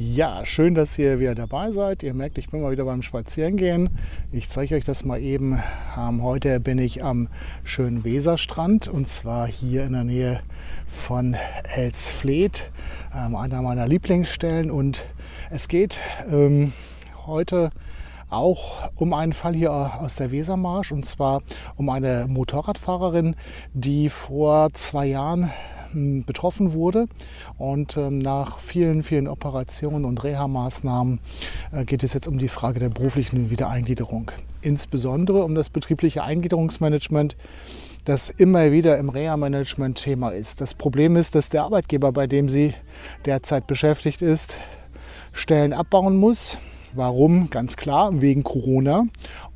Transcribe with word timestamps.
Ja, 0.00 0.44
schön, 0.44 0.76
dass 0.76 0.96
ihr 0.96 1.18
wieder 1.18 1.34
dabei 1.34 1.72
seid. 1.72 2.04
Ihr 2.04 2.14
merkt, 2.14 2.38
ich 2.38 2.50
bin 2.50 2.62
mal 2.62 2.70
wieder 2.70 2.84
beim 2.84 3.02
Spazierengehen. 3.02 3.90
Ich 4.30 4.48
zeige 4.48 4.76
euch 4.76 4.84
das 4.84 5.04
mal 5.04 5.20
eben. 5.20 5.60
Ähm, 5.98 6.22
heute 6.22 6.60
bin 6.60 6.78
ich 6.78 7.02
am 7.02 7.26
schönen 7.64 8.04
Weserstrand 8.04 8.86
und 8.86 9.08
zwar 9.08 9.48
hier 9.48 9.84
in 9.86 9.94
der 9.94 10.04
Nähe 10.04 10.40
von 10.86 11.34
Elsfleth, 11.74 12.70
ähm, 13.12 13.34
einer 13.34 13.60
meiner 13.60 13.88
Lieblingsstellen. 13.88 14.70
Und 14.70 15.04
es 15.50 15.66
geht 15.66 15.98
ähm, 16.30 16.72
heute 17.26 17.72
auch 18.30 18.92
um 18.94 19.12
einen 19.12 19.32
Fall 19.32 19.54
hier 19.54 19.72
aus 19.72 20.14
der 20.14 20.30
Wesermarsch 20.30 20.92
und 20.92 21.06
zwar 21.06 21.42
um 21.74 21.88
eine 21.88 22.26
Motorradfahrerin, 22.28 23.34
die 23.74 24.10
vor 24.10 24.72
zwei 24.74 25.06
Jahren 25.06 25.50
betroffen 25.94 26.72
wurde. 26.72 27.06
Und 27.56 27.96
ähm, 27.96 28.18
nach 28.18 28.58
vielen, 28.58 29.02
vielen 29.02 29.28
Operationen 29.28 30.04
und 30.04 30.22
Reha-Maßnahmen 30.22 31.20
äh, 31.72 31.84
geht 31.84 32.04
es 32.04 32.14
jetzt 32.14 32.28
um 32.28 32.38
die 32.38 32.48
Frage 32.48 32.80
der 32.80 32.90
beruflichen 32.90 33.50
Wiedereingliederung. 33.50 34.30
Insbesondere 34.60 35.44
um 35.44 35.54
das 35.54 35.70
betriebliche 35.70 36.22
Eingliederungsmanagement, 36.22 37.36
das 38.04 38.30
immer 38.30 38.72
wieder 38.72 38.98
im 38.98 39.08
Reha-Management 39.08 40.02
Thema 40.02 40.30
ist. 40.30 40.60
Das 40.60 40.74
Problem 40.74 41.16
ist, 41.16 41.34
dass 41.34 41.50
der 41.50 41.64
Arbeitgeber, 41.64 42.12
bei 42.12 42.26
dem 42.26 42.48
sie 42.48 42.74
derzeit 43.26 43.66
beschäftigt 43.66 44.22
ist, 44.22 44.56
Stellen 45.32 45.72
abbauen 45.72 46.16
muss. 46.16 46.58
Warum? 46.94 47.50
Ganz 47.50 47.76
klar, 47.76 48.22
wegen 48.22 48.44
Corona. 48.44 49.04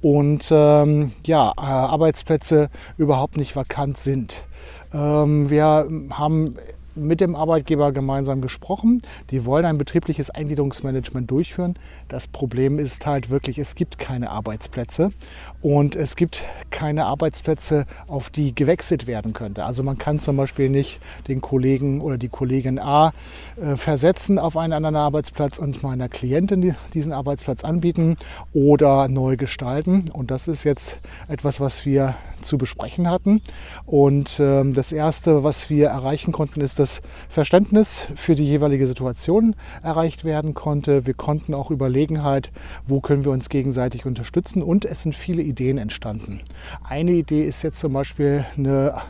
Und 0.03 0.49
ähm, 0.51 1.13
ja, 1.25 1.53
äh, 1.57 1.61
Arbeitsplätze 1.61 2.69
überhaupt 2.99 3.37
nicht 3.37 3.57
vakant 3.57 3.97
sind. 3.99 4.45
Ähm, 4.93 5.51
wir 5.51 5.89
haben 6.11 6.57
mit 6.95 7.21
dem 7.21 7.35
Arbeitgeber 7.35 7.93
gemeinsam 7.93 8.41
gesprochen. 8.41 9.03
Die 9.31 9.45
wollen 9.45 9.65
ein 9.65 9.79
betriebliches 9.79 10.31
Eingliederungsmanagement 10.31 11.31
durchführen. 11.31 11.75
Das 12.09 12.29
Problem 12.29 12.79
ist 12.79 13.07
halt 13.07 13.31
wirklich, 13.31 13.59
es 13.59 13.75
gibt 13.75 13.99
keine 13.99 14.31
Arbeitsplätze 14.31 15.13
und 15.61 15.97
es 15.97 16.17
gibt 16.17 16.45
keine 16.71 17.07
Arbeitsplätze, 17.07 17.87
auf 18.07 18.31
die 18.31 18.55
gewechselt 18.55 19.07
werden 19.07 19.33
könnte. 19.33 19.65
Also 19.65 19.83
man 19.83 19.99
kann 19.99 20.19
zum 20.19 20.37
Beispiel 20.37 20.69
nicht 20.69 21.01
den 21.29 21.41
Kollegen 21.41 22.01
oder 22.01 22.19
die 22.19 22.29
Kollegin 22.29 22.79
A 22.79 23.13
äh, 23.61 23.77
versetzen 23.77 24.39
auf 24.39 24.57
einen 24.57 24.73
anderen 24.73 24.97
Arbeitsplatz 24.97 25.59
und 25.59 25.83
meiner 25.83 26.09
Klientin 26.09 26.75
diesen 26.95 27.13
Arbeitsplatz 27.13 27.65
anbieten 27.65 28.17
oder 28.53 29.09
neu 29.09 29.37
gestalten. 29.37 30.11
Und 30.13 30.31
das 30.31 30.49
ist 30.49 30.65
jetzt 30.65 30.99
etwas, 31.29 31.61
was 31.61 31.87
wir 31.87 32.15
zu 32.43 32.59
besprechen 32.59 33.09
hatten. 33.09 33.41
Und 33.87 34.39
ähm, 34.41 34.75
das 34.75 34.93
Erste, 34.93 35.45
was 35.45 35.71
wir 35.71 35.89
erreichen 35.89 36.33
konnten, 36.33 36.61
ist, 36.61 36.79
das 36.83 37.01
Verständnis 37.29 38.09
für 38.17 38.35
die 38.35 38.45
jeweilige 38.45 38.87
Situation 38.87 39.55
erreicht 39.83 40.25
werden 40.25 40.53
konnte. 40.53 41.07
Wir 41.07 41.15
konnten 41.15 41.55
auch 41.55 41.71
überlegen 41.71 42.23
halt, 42.23 42.51
wo 42.87 43.01
können 43.01 43.25
wir 43.25 43.33
uns 43.33 43.49
gegenseitig 43.49 44.05
unterstützen 44.05 44.63
und 44.63 44.85
es 44.85 45.03
sind 45.03 45.15
viele 45.15 45.43
Ideen 45.43 45.79
entstanden. 45.79 46.43
Eine 46.83 47.13
Idee 47.13 47.45
ist 47.45 47.63
jetzt 47.63 47.79
zum 47.79 47.93
Beispiel 47.93 48.45
eine 48.57 49.01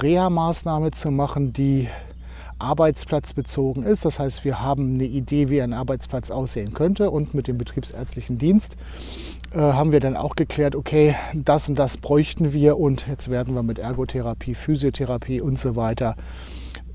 Reha-Maßnahme 0.00 0.90
zu 0.90 1.10
machen, 1.10 1.52
die 1.52 1.88
arbeitsplatzbezogen 2.58 3.84
ist. 3.84 4.04
Das 4.04 4.18
heißt, 4.18 4.44
wir 4.44 4.60
haben 4.60 4.94
eine 4.94 5.04
Idee, 5.04 5.50
wie 5.50 5.60
ein 5.60 5.72
Arbeitsplatz 5.72 6.30
aussehen 6.30 6.72
könnte 6.72 7.10
und 7.10 7.34
mit 7.34 7.48
dem 7.48 7.58
betriebsärztlichen 7.58 8.38
Dienst 8.38 8.76
äh, 9.52 9.58
haben 9.58 9.92
wir 9.92 10.00
dann 10.00 10.16
auch 10.16 10.36
geklärt, 10.36 10.76
okay, 10.76 11.14
das 11.34 11.68
und 11.68 11.78
das 11.78 11.98
bräuchten 11.98 12.52
wir 12.52 12.78
und 12.78 13.06
jetzt 13.08 13.30
werden 13.30 13.54
wir 13.54 13.62
mit 13.62 13.78
Ergotherapie, 13.78 14.54
Physiotherapie 14.54 15.40
und 15.40 15.58
so 15.58 15.76
weiter 15.76 16.16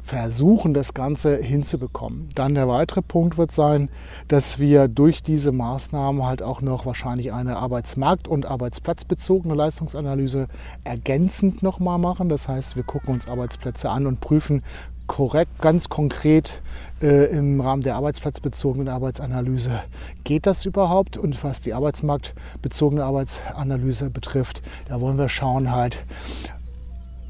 versuchen, 0.07 0.73
das 0.73 0.93
Ganze 0.93 1.35
hinzubekommen. 1.37 2.29
Dann 2.33 2.55
der 2.55 2.69
weitere 2.69 3.01
Punkt 3.01 3.37
wird 3.37 3.51
sein, 3.51 3.89
dass 4.29 4.57
wir 4.57 4.87
durch 4.87 5.21
diese 5.21 5.51
Maßnahmen 5.51 6.25
halt 6.25 6.41
auch 6.41 6.61
noch 6.61 6.85
wahrscheinlich 6.85 7.33
eine 7.33 7.57
Arbeitsmarkt- 7.57 8.29
und 8.29 8.45
Arbeitsplatzbezogene 8.45 9.53
Leistungsanalyse 9.53 10.47
ergänzend 10.85 11.61
nochmal 11.61 11.97
machen. 11.97 12.29
Das 12.29 12.47
heißt, 12.47 12.77
wir 12.77 12.83
gucken 12.83 13.13
uns 13.13 13.27
Arbeitsplätze 13.27 13.89
an 13.89 14.07
und 14.07 14.21
prüfen 14.21 14.63
korrekt, 15.07 15.59
ganz 15.61 15.89
konkret 15.89 16.61
äh, 17.01 17.25
im 17.25 17.59
Rahmen 17.59 17.81
der 17.81 17.95
arbeitsplatzbezogenen 17.95 18.89
Arbeitsanalyse, 18.89 19.83
geht 20.23 20.45
das 20.45 20.65
überhaupt? 20.65 21.17
Und 21.17 21.43
was 21.43 21.61
die 21.61 21.73
arbeitsmarktbezogene 21.73 23.03
Arbeitsanalyse 23.03 24.09
betrifft, 24.09 24.61
da 24.87 25.01
wollen 25.01 25.17
wir 25.17 25.29
schauen 25.29 25.71
halt, 25.71 26.05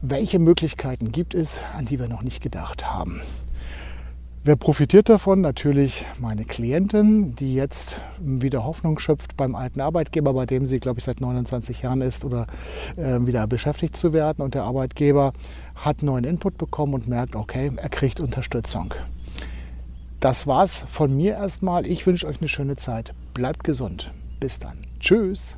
welche 0.01 0.39
Möglichkeiten 0.39 1.11
gibt 1.11 1.33
es, 1.33 1.61
an 1.75 1.85
die 1.85 1.99
wir 1.99 2.07
noch 2.07 2.21
nicht 2.21 2.41
gedacht 2.41 2.85
haben. 2.85 3.21
Wer 4.43 4.55
profitiert 4.55 5.09
davon? 5.09 5.41
Natürlich 5.41 6.05
meine 6.19 6.45
Klientin, 6.45 7.35
die 7.35 7.53
jetzt 7.53 7.99
wieder 8.17 8.63
Hoffnung 8.63 8.97
schöpft 8.97 9.35
beim 9.35 9.55
alten 9.55 9.81
Arbeitgeber, 9.81 10.33
bei 10.33 10.45
dem 10.45 10.65
sie, 10.67 10.79
glaube 10.79 10.99
ich, 10.99 11.03
seit 11.03 11.19
29 11.19 11.81
Jahren 11.81 11.99
ist 11.99 12.23
oder 12.23 12.47
äh, 12.95 13.19
wieder 13.19 13.45
beschäftigt 13.45 13.97
zu 13.97 14.13
werden. 14.13 14.41
Und 14.41 14.55
der 14.55 14.63
Arbeitgeber 14.63 15.33
hat 15.75 16.01
neuen 16.01 16.23
Input 16.23 16.57
bekommen 16.57 16.93
und 16.93 17.09
merkt, 17.09 17.35
okay, 17.35 17.73
er 17.75 17.89
kriegt 17.89 18.21
Unterstützung. 18.21 18.93
Das 20.21 20.47
war's 20.47 20.85
von 20.87 21.13
mir 21.13 21.33
erstmal. 21.33 21.85
Ich 21.85 22.07
wünsche 22.07 22.25
euch 22.25 22.39
eine 22.39 22.47
schöne 22.47 22.77
Zeit. 22.77 23.13
Bleibt 23.33 23.65
gesund. 23.65 24.11
Bis 24.39 24.59
dann. 24.59 24.77
Tschüss. 25.01 25.57